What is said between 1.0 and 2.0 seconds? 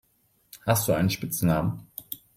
Spitznamen?